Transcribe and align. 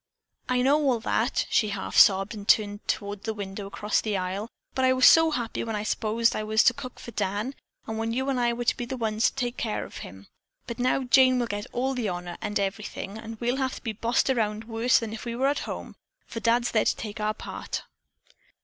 "I 0.49 0.63
know 0.63 0.77
all 0.79 0.99
that," 1.01 1.45
she 1.51 1.69
half 1.69 1.95
sobbed 1.95 2.33
and 2.33 2.47
turned 2.47 2.87
toward 2.87 3.21
the 3.23 3.35
window 3.35 3.67
across 3.67 4.01
the 4.01 4.17
aisle, 4.17 4.49
"but 4.73 4.83
I 4.83 4.93
was 4.93 5.05
so 5.05 5.29
happy 5.29 5.63
when 5.63 5.75
I 5.75 5.83
s'posed 5.83 6.35
I 6.35 6.41
was 6.43 6.63
to 6.63 6.73
cook 6.73 6.99
for 6.99 7.11
Dan, 7.11 7.53
and 7.85 7.99
when 7.99 8.11
you 8.11 8.27
and 8.27 8.39
I 8.39 8.51
were 8.53 8.65
to 8.65 8.75
be 8.75 8.85
the 8.85 8.97
ones 8.97 9.29
to 9.29 9.35
take 9.35 9.57
care 9.57 9.85
of 9.85 9.97
him. 9.97 10.25
But 10.65 10.79
now 10.79 11.03
Jane 11.03 11.37
will 11.37 11.45
get 11.45 11.67
all 11.71 11.93
the 11.93 12.09
honor 12.09 12.39
and 12.41 12.59
everything, 12.59 13.19
and 13.19 13.39
we'll 13.39 13.57
have 13.57 13.75
to 13.75 13.83
be 13.83 13.93
bossed 13.93 14.31
around 14.31 14.63
worse 14.63 14.97
than 14.97 15.13
if 15.13 15.23
we 15.23 15.35
were 15.35 15.45
at 15.45 15.59
home, 15.69 15.95
for 16.25 16.39
Dad's 16.39 16.71
there 16.71 16.85
to 16.85 16.95
take 16.95 17.19
our 17.19 17.35
part." 17.35 17.83